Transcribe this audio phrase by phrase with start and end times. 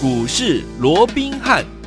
[0.00, 1.77] 股市罗宾汉。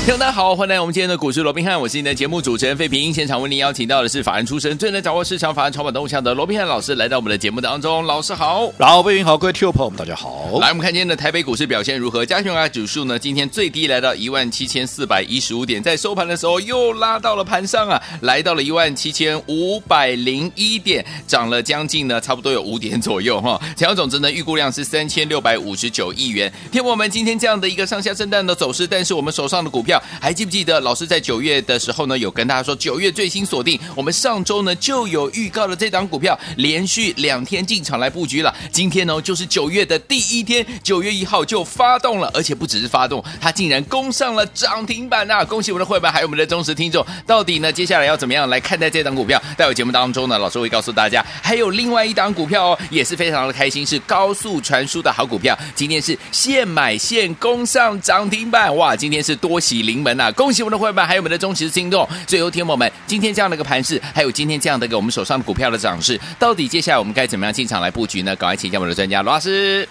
[0.00, 3.12] 听众大家好，欢迎来到我们今天的股市罗宾汉，我是您的节目主持人费平。
[3.12, 8.04] 现场为您邀请到的是法人出身、最能掌握市场法案筹码动向的罗宾汉老师，来到我们的节目当中。
[8.06, 10.58] 老师好，老费平好，各位听众朋友们大家好。
[10.58, 12.24] 来，我们看今天的台北股市表现如何？
[12.24, 13.18] 加权指数呢？
[13.18, 23.60] 今天最低来到一万七千四百一十五点，在收盘的时候又拉到了盘上啊，来到了一万七千五百零一点，涨了将近呢，差不多有五点左右哈。
[23.76, 26.50] 成交总值呢，预估量是三千六百五十九亿元。
[26.72, 29.89] 听我们今天这样的一个上下震荡的走势，但是我们手上的股票
[30.20, 30.78] 还记不记得？
[30.80, 38.54] 老师在九月的时候呢，有跟大家说，九月最新锁定，我们上周呢就有预告了这档股票，连续两天进场来布局了。
[38.70, 45.44] 今天呢就是九月的第一天，九月一号就发动了，而且不只是发动，它竟然攻上了涨停板呐、啊！
[45.44, 47.04] 恭喜我们的会员，还有我们的忠实听众。
[47.26, 49.40] 到底呢接下来要怎么样来看待这档股票？
[49.56, 55.58] 待会节目当中呢，老师会告诉大家，还有另外一档股票哦，也是非常的开心，是高速传输的好股票。
[55.74, 58.96] 今天是现买现攻上涨停板，哇！
[58.96, 60.62] 今天是多喜临门呐、啊，恭喜！
[60.62, 68.34] 我们的会员还有我们的忠实听众，最后天友们，今天这样的一个盘势，还有今天这样的一个我们手上的股票的涨势，到底接下来我们该怎么样进场来布局呢？
[68.36, 69.88] 赶快请教我们的专家罗老师。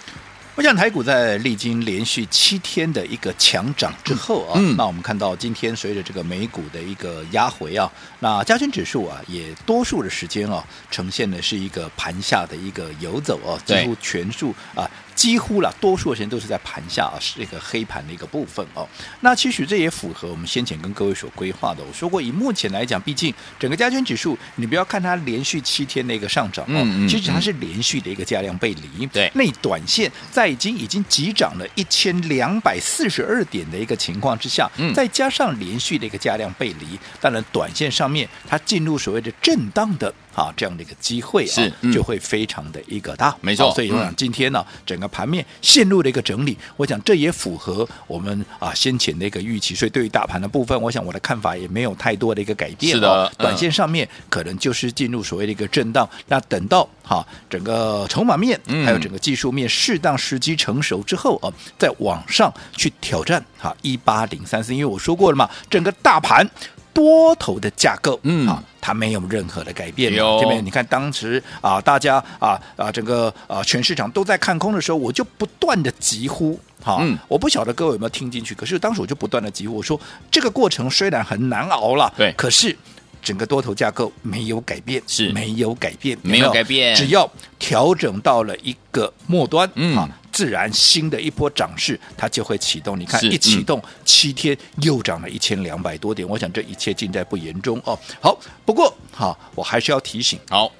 [0.56, 14.90] 我想台股在历经连续七天的一个强涨之后啊，嗯、那我们看到今天随着这个美股的一个压回啊，那加权指数啊也多数的时间啊呈现的是一个盘下的一个游走啊，几乎全数啊。
[15.20, 18.88] 几乎了，多数的时间都是在盘下啊，是一个黑盘的一个部分哦。
[19.20, 21.84] 那其实这也符合我们先前跟各位所规划的。
[21.84, 29.04] 我说过，以目前来讲，毕竟整个加权指数，你不要看它连续七天的一个上涨哦，嗯嗯、其实它是连续的一个价量背离。
[29.08, 40.14] 对，那短线在已经已经急涨了一千两百四十二点的一个情况之下，嗯、再加上连续的一个价量背离，当然短线上面它进入所谓的震荡的。
[40.34, 43.72] 啊，这样的一个机会啊，就会非常的一个大，没错。
[43.74, 49.74] 所以我想今天呢，嗯、整个盘面陷入了一个整理，我想这也符合我们啊先前的一个预期。
[49.74, 52.94] 所以对于大盘的部分，我想我的看法也没有太多的一个改变。
[52.94, 56.08] 是的，短线上面可能就是进入所谓的一个震荡。
[56.12, 64.72] 嗯、那等到哈、啊、整个筹码面还有整个技术面适当时机成熟之后啊，再往上去挑战哈一八零三四。
[64.72, 66.48] 因为我说过了嘛，整个大盘。
[66.92, 70.12] 多头的架构，嗯啊，它没有任何的改变。
[70.12, 78.54] 有这边你看，当时啊，大家啊啊，整个啊全市场都在看空的时候，我就不断的疾呼，哈、啊，嗯、我不晓得各位有没有听进去。
[78.54, 82.76] 可是当时我就不断的疾呼，我说这个过程虽然很难熬了，对，可是
[83.22, 90.08] 整个多头架构没有改变，是没有改变，没有改变，只要调整到了一个末端，嗯啊。
[90.40, 92.98] 自然新的一波涨势，它就会启动。
[92.98, 96.26] 你看，一启动、嗯、七天又涨了一千两百多点。
[96.26, 97.98] 我想这一切尽在不言中哦。
[98.22, 98.34] 好，
[98.64, 100.40] 不过好，我还是要提醒。
[100.48, 100.72] 好，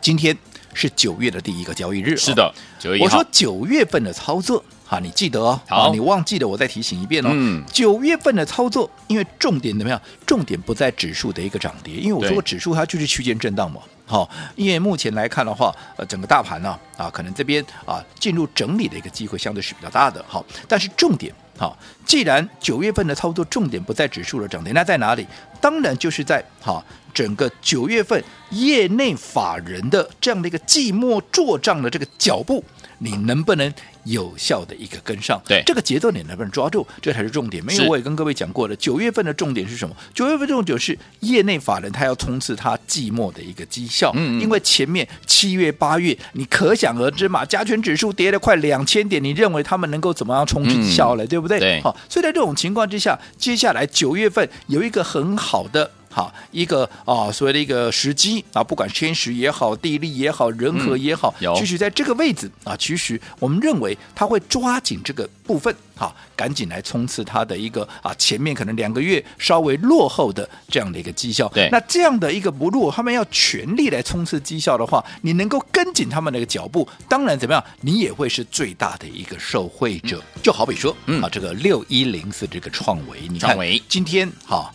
[0.00, 0.38] 今天
[0.74, 2.16] 是九月的第一个交易日。
[2.16, 2.54] 是的。
[3.00, 5.60] 我说九月份的操作，哈，你记得哦。
[5.68, 7.30] 好，你忘记了，我再提醒一遍哦。
[7.32, 7.64] 嗯。
[7.72, 10.00] 九月份的操作，因为重点怎么样？
[10.24, 13.80] 重点不在指数的一个涨跌，因为我说过指数它就是区间震荡嘛。
[14.06, 20.22] 好，因为目前来看的话，呃，整个大盘呢，啊，可能这边啊进入整理的一个机会相对是比较大的。
[20.28, 25.26] 好，但是重点，好，既然九月份的操作重点不在指数的涨停，那在哪里？
[25.58, 26.84] 当然就是在哈
[27.14, 32.62] 整个九月份业内法人的这样的一个季末做账的这个脚步，
[33.04, 33.70] 你能不能？
[34.04, 37.64] 有效的一个跟上，对这个节奏你能不能抓住，这才是重点。
[37.64, 39.96] 没有，我也跟各位讲过了，九月份的重点是什么？
[40.12, 51.58] 九月份重点是业内法人他要冲刺他季末的一个绩效，嗯，因为前面七月八月你可想而知嘛，加权指数跌了快两千点，你认为他们能够怎么样冲刺绩效了，嗯、对不对？
[51.58, 55.90] 对，好，所以在这种情况之下，接下来九月份有一个很好的。
[56.14, 71.48] 好，一个啊，所谓的一个时机啊，不管天时也好，地利也好，人和也好，嗯、其实在这个位置啊，其实我们认为他会抓紧这个部分，好，赶紧来冲刺他的一个啊，前面可能两个月稍微落后的这样的一个绩效。
[71.48, 80.22] 对，那这样的一个不落，他们要全力来冲刺绩效的话，你能够跟紧他们那个脚步，当然怎么样，你也会是最大的一个受惠者。
[80.36, 84.72] 嗯、就好比说，嗯，啊，这个六一零四这个创维，你看，今天哈。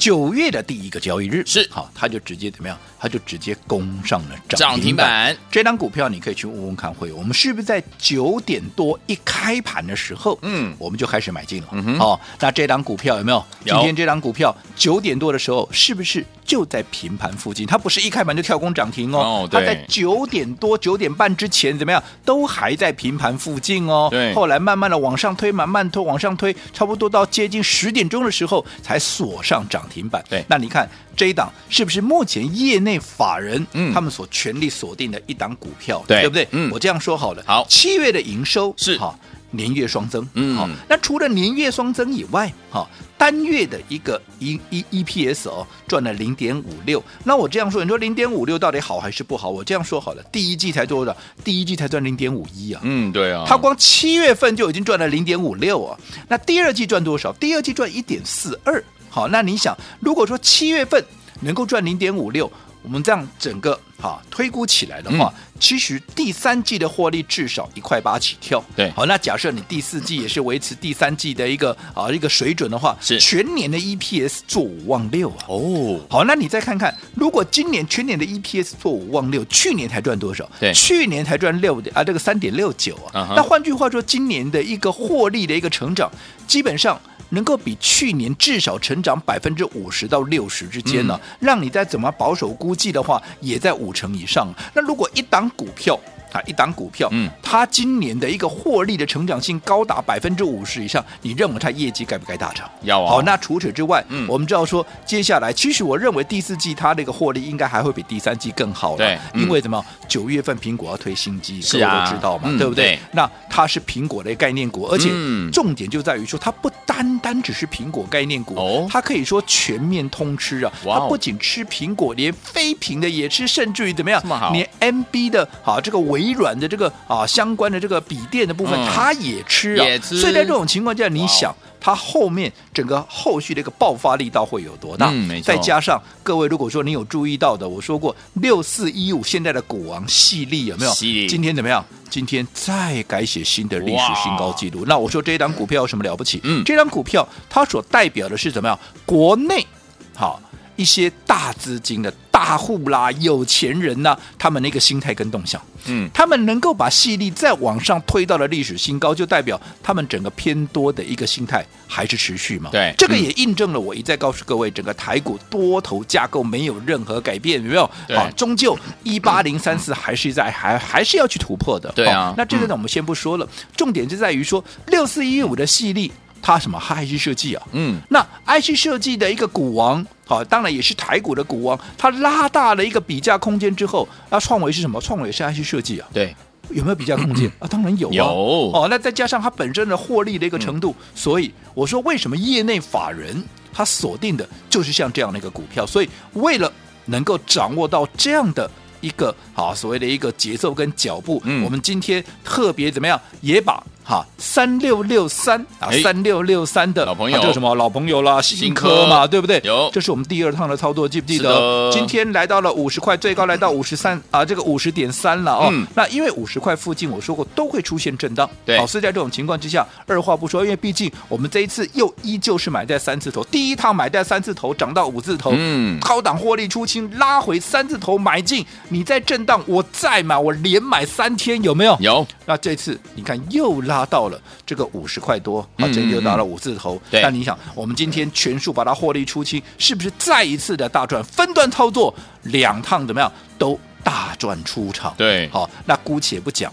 [0.00, 2.78] 九月的第一个交易日是好，他就直接怎么样？
[3.00, 5.34] 他就直接攻上了涨停板。
[5.50, 11.68] 这张股票你可以去问问看会，我们是不是在九点多一开盘的时候，嗯，我们就开始买进了。
[11.72, 13.42] 嗯，哦，那这张股票有没有？
[13.64, 13.74] 有。
[13.76, 17.66] 今天这张股票九点多的时候，是不是就在平盘附近？
[17.66, 19.18] 它不是一开盘就跳空涨停哦。
[19.18, 22.02] 哦，它在九点多、九点半之前怎么样？
[22.22, 24.08] 都还在平盘附近哦。
[24.10, 24.34] 对。
[24.34, 30.22] 后来慢慢的往上推，慢慢推，往上推，差不多到接近十点钟的时候才锁上涨停板。
[30.28, 30.44] 对。
[30.48, 30.86] 那你看。
[31.16, 36.48] 这一档是不是目前业内法人嗯他们所全力锁定的一档股票，嗯、对，对不对？
[36.52, 37.42] 嗯，我这样说好了。
[37.46, 39.18] 好，七月的营收是哈
[39.52, 42.88] 年月双增，嗯好，那除了年月双增以外，好，
[43.18, 47.02] 单月的一个 E E E P S 哦，赚了零点五六。
[47.24, 49.50] 那我这样说，你说零点五六到底好还是不好？
[49.50, 51.16] 我这样说好了，第一季才多少？
[51.42, 55.98] 第一季才赚零点五一啊，嗯，对啊，他光七月份就已经赚了零点五六啊。
[56.28, 57.32] 那第二季赚多少？
[57.32, 58.82] 第二季赚一点四二。
[59.08, 61.04] 好，那你想，如果说七月份
[61.40, 62.50] 能够赚零点五六，
[62.82, 68.64] 我们这样整个哈推估起来的话，嗯、其实第三季的获利至少一块八起跳。
[68.74, 75.44] 对，好，那假设你第四季也是维持第三季的一个啊一个水准的话，是全年的 EPS 做五万六啊。
[75.48, 80.48] 哦，好，那你再看看，如果今年全年的 EPS 做五万六，去年才赚多少？
[80.58, 83.28] 对，去年才赚六点啊，这个三点六九啊。
[83.28, 86.10] Uh huh、那换句话说，今年的一个获利的一个成长，
[86.46, 87.00] 基本上。
[87.30, 94.52] 能够比去年至少成长百分之五十到六十之间呢，嗯、让你再怎么保守估计的话，也在五成以上。
[94.74, 95.98] 那如果一档股票，
[96.32, 102.70] 啊，一档股票，嗯，它今年的一个获利的成长性高达百分之五十以上，你认为它业绩该不该大涨？
[102.82, 103.10] 要啊。
[103.10, 108.96] 好，那除此之外，嗯，我们知道说，接下来其实我认为第四季它那个获利应该还会比第三季更好。
[108.96, 109.84] 对，因为什么？
[110.08, 112.96] 九月份苹果要推新机，是啊，都知道嘛，嗯、对不对？
[112.96, 115.08] 对，那它是苹果的概念股，而且
[115.52, 120.72] 重点就在于说，它不单单只是苹果概念股，哦，它可以说全面通吃啊。
[120.84, 124.20] 它不仅吃苹果，连非苹的也吃，甚至于怎么样？
[124.20, 126.92] 这么好，连 MB 的好，这个微软的这个。
[127.08, 135.10] 啊，相关的这个笔电的部分，它、嗯、也吃啊，也吃，所以在这种情况下，你想，它后面整个后续的一个爆发力道会有多大？
[135.10, 140.92] 嗯、再加上各位，如果说你有注意到的，我说过六四一五现在的股王矽力有没有？
[141.00, 141.84] 力今天怎么样？
[142.08, 144.84] 今天再改写新的历史新高纪录。
[144.86, 146.40] 那我说这一档股票有什么了不起？
[146.44, 148.78] 嗯，这张股票它所代表的是怎么样？
[149.04, 149.66] 国内
[150.14, 150.40] 好
[150.80, 155.60] 一些大资金的大户啦、有钱人呐、啊，他们那个心态跟动向。
[155.84, 162.70] 嗯，他们能够把细力再往上推到了历史新高，就代表他们整个偏多的一个心态还是持续嘛？
[162.70, 167.90] 对，这个也印证了我一再告诉各位，整个台股多头架构没有任何改变，有没有？
[168.08, 171.92] 对啊，终究一八零三四还是在还还是要去突破的。
[171.92, 176.10] 对啊，那这个呢，我们先不说了，嗯、重点就在于说六四一五的细力。
[176.42, 181.78] 它什么？IC 设计啊，嗯，那 IC 设计的一个股王，好，当然也是台股的股王。
[181.98, 185.00] 它拉大了一个比价空间之后，那创维是什么？
[185.00, 186.34] 创维是 IC 设计啊，对，
[186.70, 187.68] 有没有比价空间啊？
[187.68, 188.86] 当然有啊，有哦。
[188.90, 195.86] 那再加上它本身的获利的一个程度，所以我说为什么业内法人他锁定的就是像这样的一个股票？
[195.86, 196.72] 所以为了
[197.06, 198.68] 能够掌握到这样的
[199.00, 203.82] 一个好所谓的一个节奏跟脚步，我们今天特别怎么样也把。
[204.10, 208.42] 哈，三六六三啊，三六六三的老朋友，叫什么老朋友啦？
[208.42, 209.60] 新科嘛，对不对？
[209.62, 211.88] 有，这是我们第二趟的操作，记不记得？
[211.92, 215.72] 今天来到了五十块，最高来到五十三啊，这个五十点三了哦。
[215.94, 218.50] 那因为五十块附近，我说过都会出现震荡。
[218.64, 231.96] 对，好，所以在这种情况之下，二话不说，因为毕竟我们这一次又依旧是买在三字头，第一趟买在三字头，涨到五字头，嗯，高档获利出清，拉回三字头买进，你在震荡，我再买，我连买三天，有没有？
[232.00, 232.26] 有。
[232.44, 233.99] 那这次你看又拉。
[234.00, 237.00] 达到了这个五十块多，啊，真又到了五字头。
[237.10, 241.22] 对，那你想，我们今天全数把它获利出清，是不是再一次的大赚？
[241.24, 242.14] 分段操作，
[242.44, 245.12] 两趟怎么样都大赚出场？
[245.18, 246.72] 对，好，那姑且不讲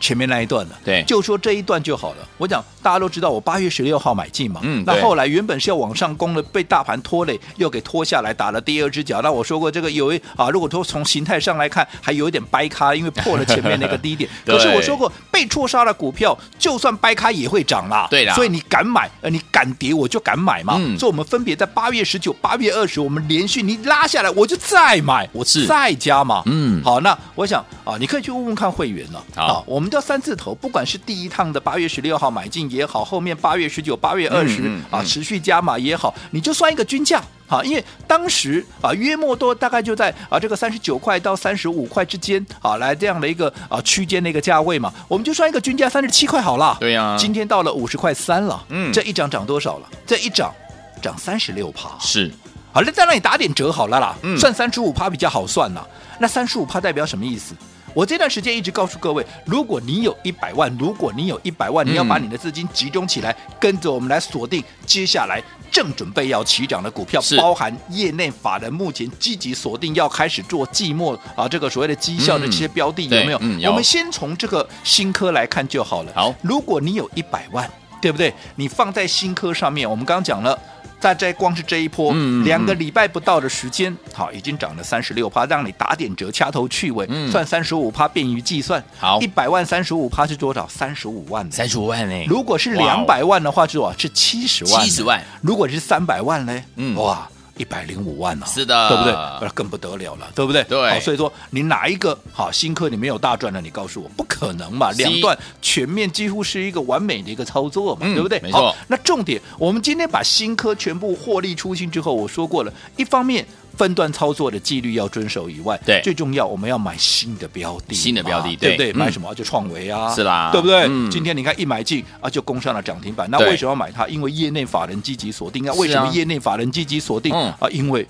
[0.00, 2.28] 前面那一段了，对，就说这一段就好了。
[2.38, 2.64] 我讲。
[2.86, 9.20] 大家都知道我八月十六号买进嘛，嗯，那后来原本是要往上攻的，被大盘拖累，又给拖下来，打了第二只脚。
[9.22, 14.30] 那我说过这个有一啊，如果说从形态上来看，还有一点掰咖，因为破了前面那个低点。
[14.46, 18.06] 对可是我说过，被错杀的股票，就算掰咖也会涨啦。
[18.08, 20.76] 对的啦，所以你敢买，呃，你敢跌，我就敢买嘛。
[20.78, 26.44] 嗯，所以我们分别在八月十九、八月二十，我们连续你拉下来，我就再买，我再加嘛。
[26.46, 29.24] 嗯，好，那我想啊，你可以去问问看会员了。
[29.34, 32.66] 好，啊，我们叫三字头，不管是第一趟的八月十六号买进。
[32.66, 46.76] 也好，后面八月十九、八月二十啊，持续加码也好，你就算一个均价啊，因为当时啊，约莫多大概就在啊这个三十九块到三十五块之间啊，来这样的一个啊区间的一个价位嘛，我们就算一个均价三十七块好了。
[46.80, 49.88] 对呀、啊，今天到了五十块三了，嗯，这一涨涨多少了？
[50.04, 50.52] 这一涨
[51.00, 52.32] 涨三十六趴，是，
[52.72, 55.86] 好了，再让你打点折好了啦，嗯、算三十五趴比较好算呐。
[56.18, 57.54] 那三十五趴代表什么意思？
[57.96, 73.38] 我这段时间一直告诉各位，如果你有一百万，如果你有一百万，你要把你的资金集中起来，嗯、跟着我们来锁定接下来正准备要起涨的股票，包含业内法人目前积极锁定要开始做季末啊，这个所谓的绩效的这些标的、嗯、有没有？
[73.40, 76.12] 嗯、有，我们先从这个新科来看就好了。
[76.14, 77.66] 好，如果你有一百万，
[78.02, 78.30] 对不对？
[78.56, 80.58] 你放在新科上面，我们刚刚讲了。
[81.06, 82.12] 大概光是这一波，
[82.44, 88.82] 两个礼拜不到的时间，好，已经涨了三十六趴，让你打点折，掐头去尾，嗯算三十五趴，便于计算。
[88.98, 90.66] 好一百万三十五趴是多少？
[90.66, 91.48] 三十五万。
[91.52, 92.24] 三十五万呢？
[92.26, 93.96] 如果是两百万的话，是多少？
[93.96, 94.82] 是七十万。
[94.82, 95.22] 七十万。
[95.40, 96.62] 如果是三百万呢？
[96.74, 97.28] 嗯哇。
[97.56, 99.12] 一百零五万呢，是的对不对？
[99.12, 100.62] 那更不得了了，对不对？
[100.64, 104.90] 对好，所以说你哪一个好新科你没有大赚的，你告诉我，不可能嘛？
[104.92, 108.38] 两段全面几乎是一个完美的一个操作嘛，嗯对不对？
[108.40, 113.46] 没错好，那重点，我们今天把新科全部获利出清之后，我说过了，一方面。
[113.76, 118.92] 分段操作的纪律要遵守以外，对最重要我们要买新的标的，新的标的对不对？
[118.92, 120.86] 买什么就创维啊，是啦对不对？
[120.88, 123.30] 嗯今天你看一买进啊，就攻上了涨停板。
[123.30, 124.06] 那为什么要买它？
[124.08, 125.74] 因为业内法人积极锁定啊。
[125.74, 127.68] 为什么业内法人积极锁定嗯啊？
[127.70, 128.06] 因为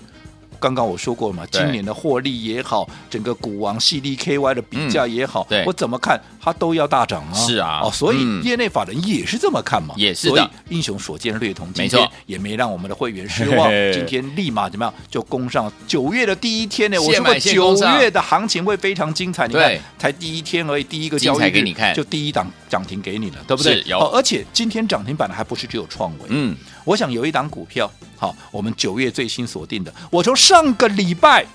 [0.59, 7.33] 刚刚我说过嘛，今年的获利也好，整个股王系列 KY 的比价也好，嗯我怎么看它都要大涨啊。
[7.33, 7.81] 是啊。
[7.83, 8.43] 哦，所以嗯。
[8.43, 10.35] 业内法人也是这么看嘛，也是的。
[10.35, 13.69] 所以英雄所见略同，今天也没让我们的会员失望。
[13.93, 16.97] 今天立马怎么样就攻上九月的第一天呢？
[17.01, 21.93] 我说过九月的行情会非常精彩，你看才第一天而已，第一个交易给你看。
[21.93, 23.81] 就第一档涨停给你了，对不对？
[23.85, 23.99] 有。
[23.99, 26.55] 哦而且今天涨停板的还不是只有创维，嗯，
[26.87, 31.45] 我想有一档股票，好，我们九月最新锁定的，我从上个礼拜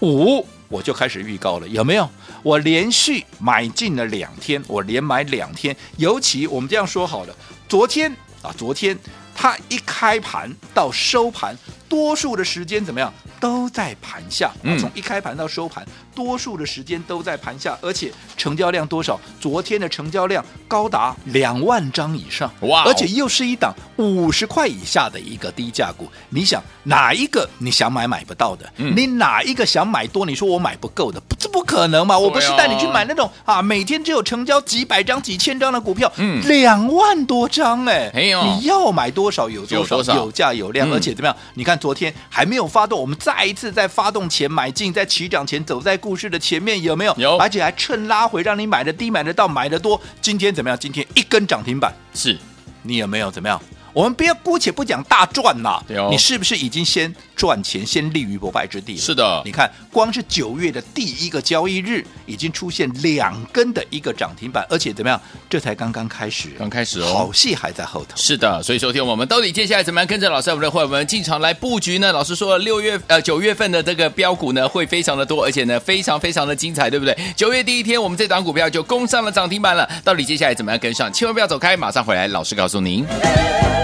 [0.00, 2.10] 五我就开始预告了，有没有？
[2.42, 7.36] 我连续买进了两天，我连买两天，尤其我们这样说好了，
[7.68, 8.10] 昨天
[8.42, 8.98] 啊，昨天
[9.36, 11.56] 它一开盘到收盘，
[11.92, 13.12] 多数的时间怎么样？
[13.38, 15.84] 都在盘下，从一开盘到收盘，
[16.14, 19.20] 多数的时间都在盘下，而且成交量多少？
[19.38, 28.72] 昨天的成交量高达两万张以上，哇哦而且又是一档五十块以下的一个低价股，你想哪一个你想买买不到的？
[28.78, 30.24] 嗯你哪一个想买多？
[30.24, 32.18] 你说我买不够的，不这不可能嘛！
[32.18, 41.36] 我不是带你去买那种啊，每天只有成交几百张、几千张的股票，嗯两万多张哎、你要买多少有多少，有多少有价有量，嗯而且怎么样？
[41.54, 47.14] 你看昨天还没有发动，我们再一次在发动前买进，在起涨前走在故事的前面，有没有？
[47.18, 50.00] 有而且还趁拉回让你买的低、买的到、买的多。
[50.20, 50.78] 今天怎么样？
[50.78, 51.92] 今天一根涨停板。
[52.14, 52.38] 是
[52.82, 53.60] 你有没有怎么样？
[53.92, 59.00] 我们不要姑且不讲大赚呐、你是不是已经先赚钱，先立于不败之地了？
[59.00, 65.20] 是的你看，光是九月的第一个交易日，已经出现两根的一个涨停板，而且怎么样？
[65.50, 68.16] 这才刚刚开始，刚开始哦好戏还在后头。
[68.16, 72.10] 是的，所以收听我们到底接下来怎么样跟着老师我们的会员们进场来布局呢？
[72.12, 77.14] 老师说六月呃九月份的这个标股呢会非常的多，而且呢非常非常的精彩，对不对？
[77.36, 81.12] 九月第一天我们这档股票就攻上了涨停板了，到底接下来怎么样跟上？
[81.12, 83.04] 千万不要走开，马上回来，老师告诉您。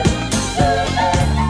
[0.04, 1.47] Thank you.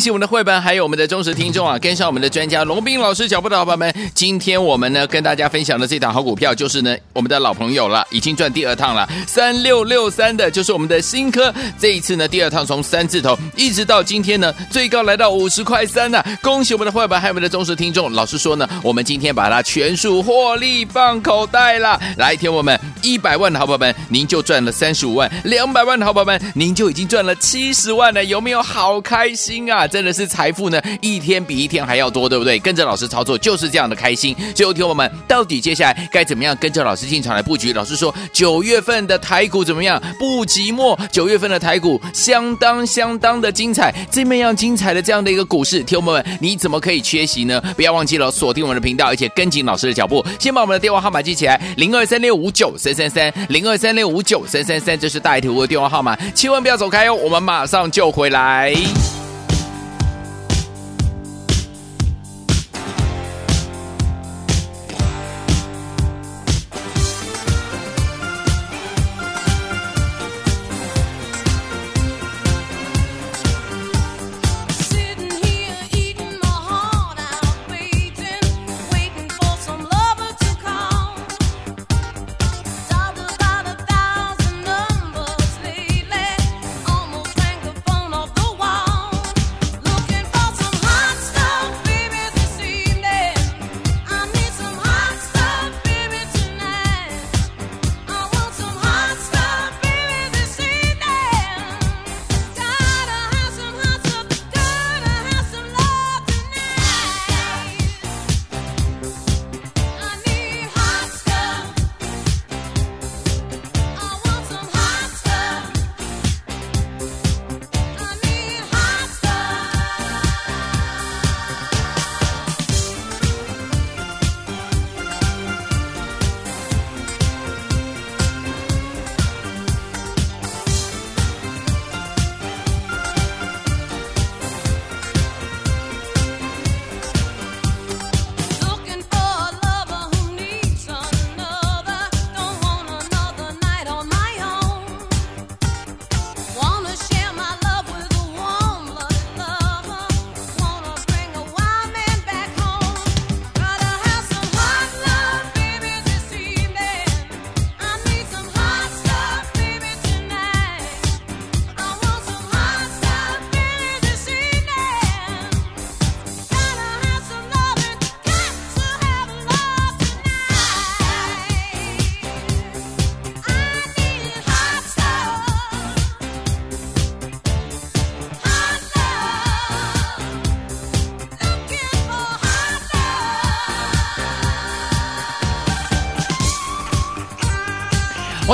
[0.00, 18.10] 恭喜我们的绘本，还有我们的忠实听众啊，跟上我们的专家龙斌老师脚步的好朋友们，今天我们呢跟大家分享的这档好股票，就是呢我们的老朋友了，已经赚第二趟了，三六六三的，就是我们的新科，这一次呢第二趟从三字头一直到今天呢最高来到五十块三呢，恭喜我们的绘本，还有我们的忠实听众。
[18.10, 29.86] 老师说呢，我们今天把它全数获利放口袋了，来，听我们一百万的好朋友们，您就赚了三十五万；两百万的好朋友们，您就已经赚了七十万了，有没有好开心啊？
[29.90, 32.58] 真的是财富呢，一天比一天还要多，对不对？
[32.58, 34.34] 跟着老师操作就是这样的开心。
[34.54, 37.72] 最后，听我们到底接下来该怎么样跟着老师进场来布局？
[37.72, 40.00] 老师说九月份的台股怎么样？
[40.18, 47.60] 不寂寞，九月份的台股相当相当的精彩，这么样精彩的这样的一个股市，听我们你怎么可以缺席呢？
[47.76, 50.24] 不要忘记了锁定我们的频道，而且跟紧老师的脚步。
[50.38, 58.74] 先把我们的电话号码记起来：零二三六五九三三三，零二三六五九三三三，这是大图的电话号码，千万不要走开哦，我们马上就回来。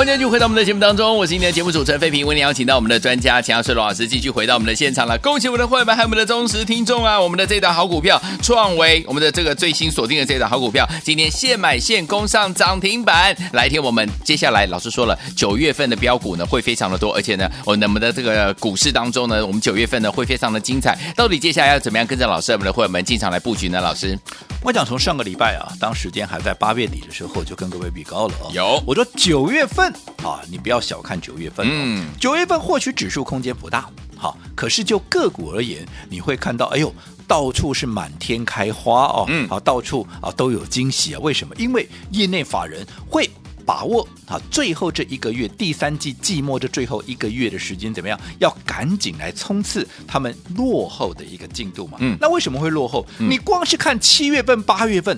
[0.07, 5.17] 欢迎继续回到我们的节目当中，我是今天的节目主持人费平，为您邀请到我们的专家钱老师罗老师继续回到我们的现场了。
[5.17, 7.19] 恭喜我们的会员还有我们的忠实听众啊！
[7.19, 13.35] 我们的这档好股票创维，我们的这个最新锁定的这档好股票，今天现买现攻上涨停板。
[13.51, 20.97] 来听我们接下来老师说了，九月份的标股呢会非常的多，而且呢，我们的这个股市当中呢，我们九月份呢会非常的精彩。
[21.17, 23.81] 到底接下来要怎么样跟着老师我们的会员们进场来布局呢？
[23.81, 24.17] 老师，
[24.63, 28.47] 我想从上个礼拜啊，当时间还在八月底的时候，就跟各位比高了啊。
[28.53, 29.93] 有，我说九月份。
[30.23, 36.93] 啊，你不要小看九月份，嗯，九月份获取指数空间不大，好，可是就个股而言，你会看到，哎呦，
[37.27, 41.55] 到处是满天开花哦，嗯，好，到处啊都有惊喜啊，为什么？
[41.57, 43.29] 因为业内法人会
[43.65, 48.19] 把握啊，最后这一个月，第三季季末这最后一个月的时间怎么样？
[48.39, 53.05] 要赶紧来冲刺他们落后的一个进度嘛，嗯，那为什么会落后？
[53.19, 55.17] 嗯，你光是看七月份、八月份。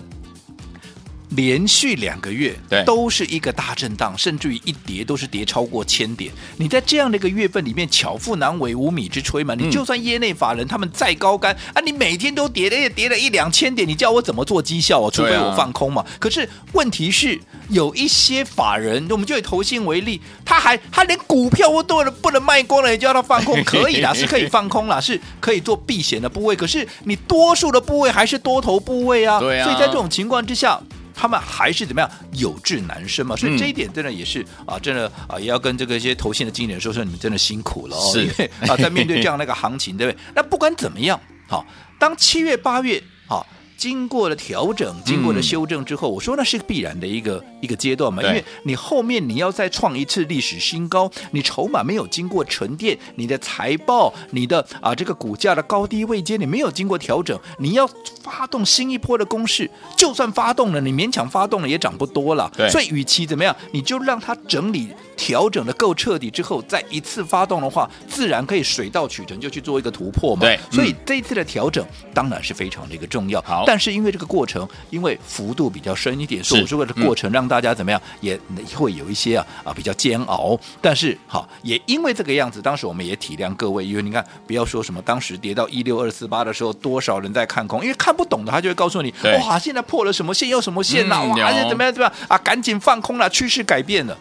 [1.30, 6.32] 连续两个月，对，都是一个大震荡，甚至于一跌都是跌超过千点。
[6.58, 9.54] 你在这样的一个月份里面，巧妇难为无米之炊嘛。
[9.54, 15.10] 你就算业内法人他们再高干啊，你每天都跌了也跌了一两千点，你叫我怎么做绩效啊？
[15.12, 16.04] 除非我放空嘛。
[16.18, 17.40] 可是问题是，
[17.70, 26.56] 有一些法人，我们就以投信为例，他还他连股票我都不能卖光了，也叫他放空， 可以啦，是可以放空啦，是可以做避险的部位。
[26.56, 29.40] 可是你多数的部位还是多头部位啊。
[29.40, 29.64] 对啊。
[29.64, 30.82] 所以在这种情况之下。
[31.20, 40.22] 他们还是怎么样有志难伸嘛，所以这一点真的也是、嗯、啊，真的啊，也要跟这个一些投信的经理人说说，你们真的辛苦了哦，是因为 啊，在面对这样的一个行情，对不对？
[40.34, 41.66] 那不管怎么样，好，
[42.00, 43.46] 当七月八月好。
[43.80, 57.90] 经过了调整，经过了修正之后，嗯、我说那是必然的一个一个阶段嘛，因为你后面你要再创一次历史新高，你筹码没有经过沉淀，你的财报，你的啊这个股价的高低位阶，你没有经过调整，你要
[58.22, 62.52] 发动新一波的攻势，就算发动了，你勉强发动了也涨不多了。
[62.70, 70.44] 所以与其怎么样，你就让它整理调整的够彻底之后，再一次发动的话，自然可以水到渠成，就去做一个突破嘛。
[70.44, 73.42] 对，所以这一次的调整当然是非常的一个重要。
[73.42, 73.66] 好。
[73.68, 78.40] 但是因为这个过程，因为幅度比较深一点，所以我说的过程让大家怎么样，也
[78.74, 80.58] 会有一些啊啊比较煎熬。
[80.82, 94.18] 但是好，也因为这个样子，当时我们也体谅各位，因为你看，不要说什么当时跌到一六二四八的时候，多少人在看空，因为看不懂的他就会告诉你，哇，现在破了什么线又什么线呐、啊，嗯、哇，怎么样怎么样啊，赶紧放空了，趋势改变了。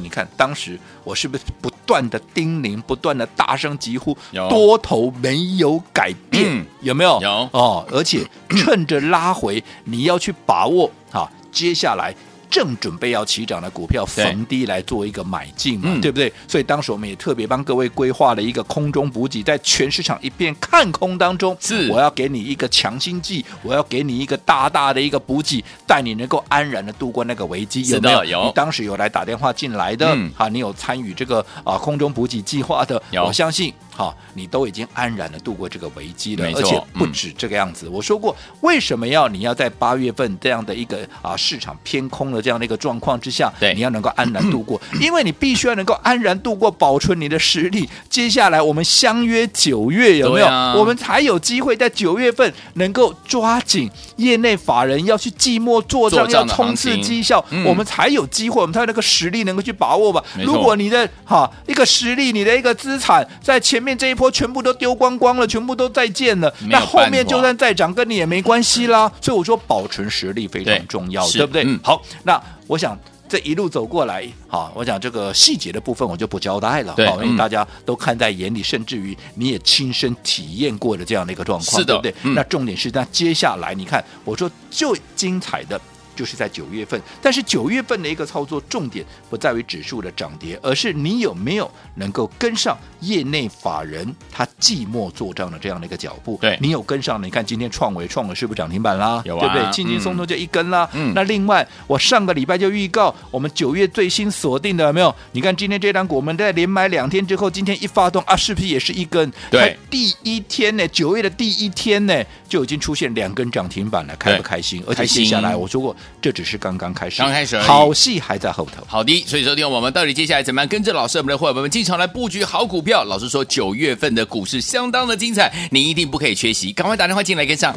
[0.00, 4.16] 你看，当时我是不是不断的叮咛，不断的大声疾呼，
[4.48, 7.20] 多头没有改变，嗯、有没有？
[7.20, 12.14] 有哦，而且趁着拉回，你要去把握啊，接下来。
[12.50, 16.32] 正准备要起涨的股票逢低来做一个买进嘛，对，对不对？
[16.48, 27.86] 所以当时我们也特别帮各位规划了一个空中补给，在全市场一片看空当中，是我要给你一个强心剂，我要给你一个大大的一个补给，带你能够安然的度过那个危机。
[27.86, 28.24] 有没有？
[28.24, 28.44] 有。
[28.44, 33.72] 你当时有来打电话进来的，嗯、啊，你有参与这个啊空中补给计划的，有我相信。
[33.90, 37.88] 好，你都已经安然的度过这个危机了，而且不止这个样子。
[37.88, 47.88] 我说过，为什么要你要在八月份这样的一个啊市场偏空的这样的一个状况之下，对，你要能够安然度过， 因为你必须要能够安然度过，保存你的实力。
[48.10, 50.46] 接下来我们相约九月，有没有？
[50.78, 60.22] 我们才有机会在九月份能够抓紧业内法人要去寂寞做账，要冲刺绩效，我们才有机会，我们才有那个实力能够去把握吧。
[60.44, 63.86] 如果你的哈一个实力，你的一个资产在前。
[63.86, 66.52] 面这一波全部都丢光光了，全部都再见了。
[66.68, 69.08] 那后面就算再涨，跟你也没关系啦。
[69.20, 71.62] 所以我说保存实力非常重要，对，对不对？
[71.64, 82.30] 嗯、好，那我想这一路走过来，好，我想这个细节的部分我就不交代了，好，因为大家都看在眼里，甚至于你也亲身体验过的这样的一个状况，是的对不对？
[82.30, 85.80] 嗯、那重点是那接下来你看，我说最精彩的。
[86.16, 96.38] 就是在九月份，但是九月份的一个操作重点不在于指数的涨跌，而是你有没有能够跟上业内法人他寂寞做账的这样的一个脚步。
[96.40, 97.22] 对，你有跟上？
[97.22, 99.22] 你看今天创维创维是不是涨停板啦？
[99.26, 99.72] 有啊，对不对？
[99.72, 100.88] 轻轻松松就一根啦。
[100.94, 105.14] 嗯，那另外我上个礼拜就预告，我们九月最新锁定的有没有？
[105.32, 109.30] 你看今天这档股，我们在连买两天之后，今天一发动啊，是不是也是一根？
[109.50, 114.82] 对，第一天呢，九月的第一天呢，就已经出现两根涨停板了，开不开心？
[114.86, 115.94] 而且接下来我说过。
[116.20, 118.82] 这只是刚刚开始，刚开始，好戏还在后头。
[118.86, 123.04] 好的，所以说听我们到底接下来怎么样跟着老师，我们的伙伴们经常来布局好股票？
[123.04, 127.74] 老师说九月份的股市相当的精彩，你一定不可以缺席，赶快打电话进来跟上。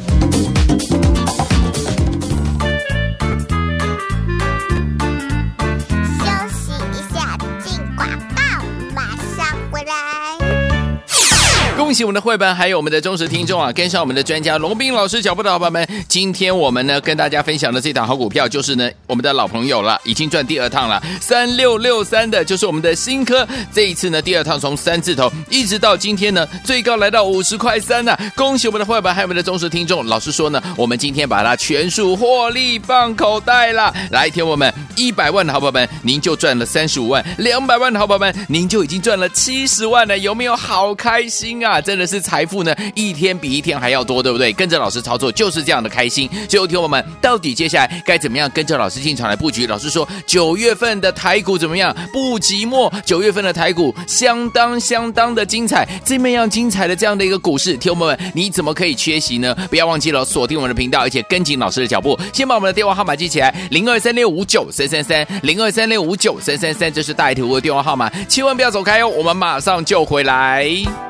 [11.90, 15.88] 恭喜我们的绘本，还有我们的忠实听众啊， 跟上我们的专家龙斌老师脚步的好朋友们。
[16.06, 21.02] 今天我们呢跟大家分享的这档好股票，就是呢我们的老朋友了，已经赚第二趟了。
[21.20, 23.44] 三六六三的，就是我们的新科。
[23.72, 28.16] 这一次呢，第二趟从三字头一直到今天呢，最高来到五十块三呢。
[28.36, 30.06] 恭喜我们的绘本，还有我们的忠实听众。
[30.06, 33.92] 老师说呢，我们今天把它全数获利放口袋了。
[34.12, 40.16] 来，听我们一百万的好朋友们，您就赚了三十五万；两百万的好朋友们，您就已经赚了七十万了。
[40.16, 41.79] 有没有好开心啊？
[41.80, 44.52] 真的是财富呢，一天比一天还要多，对不对？
[44.52, 46.28] 跟着老师操作就是这样的开心。
[46.48, 49.66] 最后听我们，到底接下来该怎么样跟着老师进场来布局？
[49.66, 51.94] 老师说九月份的台股怎么样？
[52.12, 52.90] 不寂寞。
[53.04, 59.54] 九月份的台股相当相当的精彩，这么样精彩的这样的一个股市，听我们，你怎么可以缺席呢？
[59.68, 62.18] 不要忘记了锁定我们的频道，而且跟紧老师的脚步。
[62.32, 71.09] 先把我们的电话号码记起来：零二三六五九三三三，零二三六五九三三三，这是大图的电话号码，千万不要走开哦，我们马上就回来。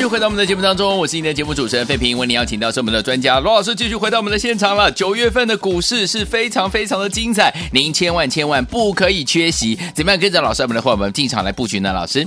[0.00, 2.16] 续回到我们的节目当中，我是你的节目主持人费平。
[2.16, 4.90] 为你邀请到是我们的专家罗老师，继续回到我们的现场了。
[4.90, 9.78] 九月份的股市是非常非常的精彩，您千万千万不可以缺席。
[9.94, 11.92] 怎么样跟着老师我们的伙伴们进场来布局呢？
[11.92, 12.26] 老师，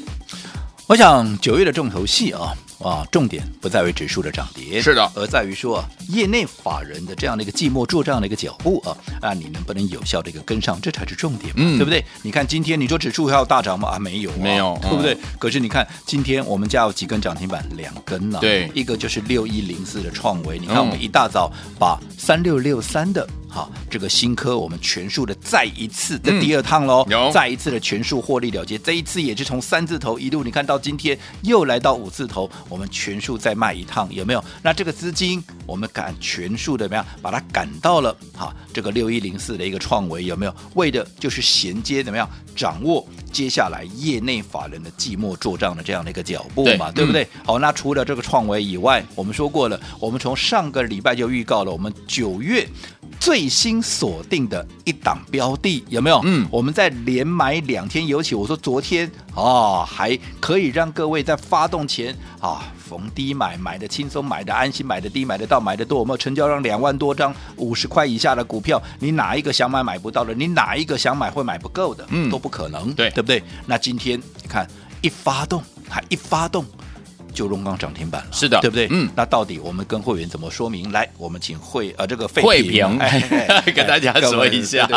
[0.85, 2.53] 我想九月的重头戏啊。
[2.79, 12.03] 啊，重点不在于指数的涨跌，是的，而在于说业内法人的这样的一个寂寞做这样的一个脚步啊，啊，你能不能有效的一个跟上，这才是重点，嗯，对不对？
[12.21, 13.89] 你看今天你说指数还要大涨吗？
[13.89, 15.13] 啊，没有、啊，没有，对不对？
[15.13, 18.41] 嗯、可是你看今天我们家有几根涨停板，两根呢、啊？
[18.41, 23.27] 对，一个就是六一零四的创维，你看我们一大早把三六六三的。
[23.53, 28.79] 好，这个新科我们全数的再一次的第二趟喽，有再一次的全数获利了结。
[28.79, 34.43] 这一次也是从三字头一路，你看到今天又来到五字头，我们全数再卖一趟，有没有？
[34.63, 38.17] 那这个资金我们赶全数的怎么样把它赶到了？
[38.35, 40.55] 好，这个六一零四的一个创维有没有？
[40.73, 47.23] 为的就是衔接怎么样掌握接下来业内法人的寂寞做账的这样的一个脚步嘛，对，对不对？
[47.23, 52.67] 嗯、好，那除了这个创维以外，我们说过了，我们从上个礼拜就预告了，我们九月。
[53.23, 56.19] 最新锁定的一档标的有没有？
[56.25, 65.99] 嗯，我们在连买两天，尤其我说昨天哦，还可以让各位在发动前啊逢低买，买的轻松，买的安心，买的低，买得到，买的多。
[65.99, 70.33] 有没有成交量两万多张，五十块以下的股票，你哪一个想买买不到的？
[70.33, 72.05] 你哪一个想买会买不够的？
[72.09, 73.41] 嗯，都不可能，对，对不对？
[73.65, 74.67] 那今天你看
[75.01, 76.65] 一发动，还一发动。
[77.33, 78.87] 就龙刚涨停板了，是的，对不对？
[78.91, 80.91] 嗯，那到底我们跟会员怎么说明？
[80.91, 82.97] 来，我们请会呃这个慧平
[83.75, 84.87] 跟大家说一下。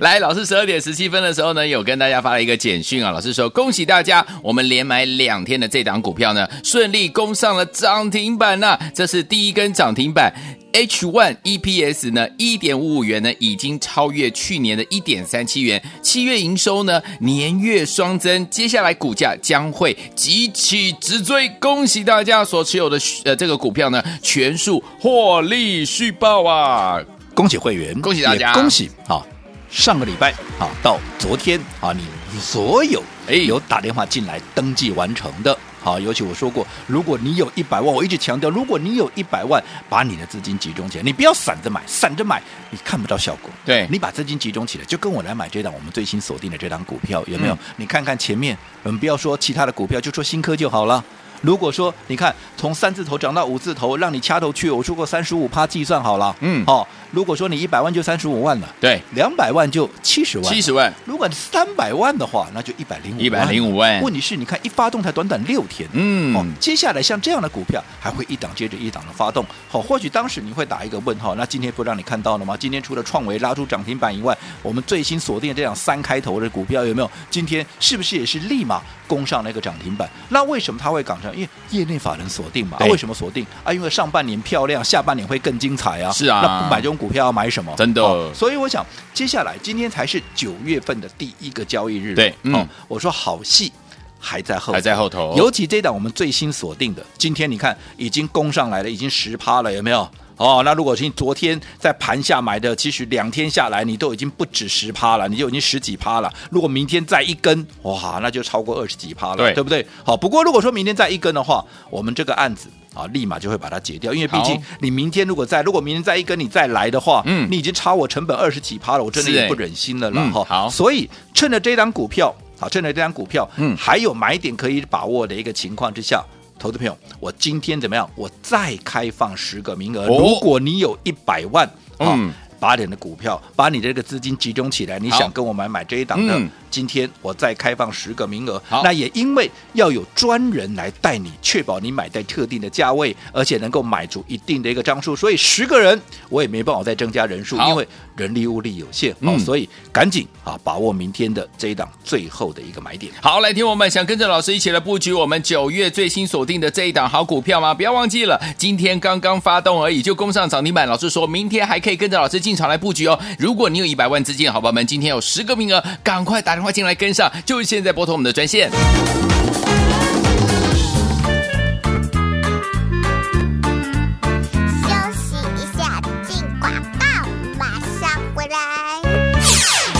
[0.00, 10.32] 来，老师十二点十七分的时候呢，有跟大家发了一个简讯啊，老师说恭喜大家，我们连买两天的这档股票呢，顺利攻上了涨停板呢、啊，这是第一根涨停板。
[10.72, 15.82] H1 EPS 呢，一点五五元呢，已经超越去年的一点三七元。
[16.02, 21.48] 七月营收呢，年月双增，接下来股价将会急起直追。
[21.60, 27.02] 恭喜大家所持有的呃这个股票呢，全数获利续报啊！
[27.34, 29.24] 恭喜会员，恭喜大家，恭喜啊！
[29.70, 32.02] 上个礼拜啊，到昨天啊，你
[32.40, 35.56] 所有哎有打电话进来登记完成的。
[35.80, 43.50] 好，尤其我说过，如果你有一百万，我一直强调，如果你有一百万，把你的资金集中起来，你不要散着买，散着买你看不到效果。
[43.64, 47.54] 对，你把资金集中起来，就跟我来买这档我们最新锁定的这档股票，有没有？
[47.54, 51.02] 嗯、你看看前面，我们不要说其他的股票，就说新科就好了。
[51.40, 60.92] 如果说你看从三字头涨到五字头，让你掐头去，我说过三十五趴计算好了，嗯，哦，如果说你一百万就三十五万了，对，两百万就七十万，七十万。
[61.04, 64.00] 如果三百万的话，那就一百零五，一百零五万。
[64.02, 72.56] 问题是，你看一发动才短短六天，嗯，哦，接下来像这样的股票还会一档接着一档的发动，好、哦，或许当时你会打一个问号，那今天不让你看到了吗？
[72.56, 77.10] 今天除了创维拉出涨停板以外，我们最新锁定的这样三开头的股票有没有？
[77.30, 80.08] 今天是不是也是立马攻上那个涨停板？
[80.28, 81.34] 那为什么它会涨上？
[81.34, 82.76] 因为业内法人锁定嘛。
[82.80, 83.46] 啊，为什么锁定？
[83.64, 86.12] 啊，因为上半年漂亮，下半年会更精彩啊。
[86.12, 87.72] 是啊，那不买这种股票要买什么？
[87.78, 88.02] 真的。
[88.02, 88.84] 哦、所以我想，
[89.14, 92.14] 接下来今天才是九月份的第一个交易日。
[92.14, 93.72] 对，嗯，哦、我说好戏
[94.18, 95.34] 还在后，还在后头。
[95.36, 100.06] 尤其这档我们最新锁定的，今天你看已经攻上来了，已经十趴了，有没有？
[100.36, 106.32] 哦，那如果是你昨天在盘下买的，其实两天下来你都已经不止十趴了，你就已经十几趴了。
[106.48, 109.84] 如果明天再一根，哇，那就超过二十几趴了，对，对不对？
[110.04, 120.44] 好，不过如果说明天再一根的话，我们这个案子啊，立马就会把它解掉，因为毕竟你明天如果再，如果明天再一根你再来的话，嗯，你已经差我成本二十几趴了，我真的也不忍心了了哈、嗯。
[120.44, 126.20] 好，所以趁着这档股票，好，趁着这档股票，嗯，还有买点可以把握的一个情况之下。
[126.58, 128.10] 投资朋友，我今天怎么样？
[128.16, 130.02] 我再开放十个名额。
[130.06, 136.36] 哦、如果你有一百万，嗯，八点的股票，把你的这个资金集中起来，你想跟我买买这一档的。
[136.36, 153.12] 嗯今天我再开放十个名额，那也因为要有专人来带你，确保你买在特定的价位，而且能够买足一定的一个张数，所以十个人我也没办法再增加人数，因为人力物力有限，好、嗯，所以赶紧啊把握明天的这一档最后的一个买点。
[153.20, 157.72] 好，来听我们想跟着老师一起来布局我们九月最新锁定的这一档好股票吗？
[157.72, 163.18] 不要忘记了，今天刚刚发动而已就攻上涨停板，老师说明天还可以跟着老师进场来布局哦。
[163.38, 168.68] 如果你有一百万资金，好朋友们，今天有十个名额，赶快打电话进来跟上，就是现在拨通我们的专线。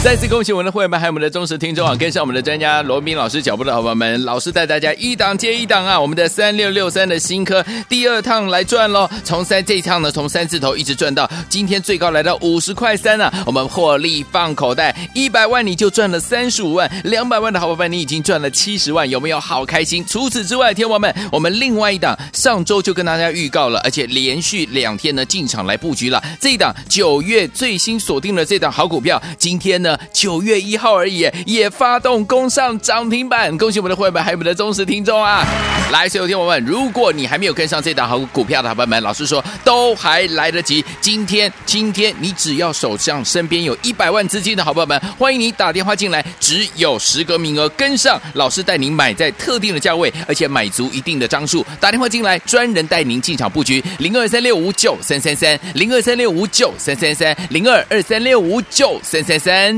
[0.09, 1.95] 再次恭喜我们的会员们，还有我们的忠实听众啊！
[1.95, 6.01] 跟上我们的专家罗宾老师脚步的好朋友们，老师带大家一档接一档啊！
[6.01, 9.07] 我们的三六六三的新科第二趟来赚喽！
[9.23, 13.31] 从三这一趟呢，从三字头一直赚到今天最高来到五十块三啊！
[13.45, 20.03] 我们获利放口袋，一百万你就赚了三十五万，两百万的好伙伴你已经赚了七十万，有没有好开心？
[20.09, 29.98] 除此之外，天王们，我们另外一档上周就跟大家预告了，而且连续两天呢进场来布局了这一档九月最新锁定的这档好股票，今天呢。
[30.13, 35.45] 九月一号而已，也发动攻上涨停板，恭喜我们的会员们，还有我们的忠实听众啊！
[35.91, 40.85] 来，所有听友们，如果你还没有跟上这档好股票的好朋友们，老师说都还来得及。
[41.01, 51.65] 今天，今天你只要手上身边有一百万资金的好朋友们，欢迎你打电话进来，只有十个名额，跟上老师带您买在特定的价位，而且买足一定的张数。
[51.81, 59.78] 打电话进来，专人带您进场布局，零二三六五九三三三，零二三六五九三三三，零二二三六五九三三三。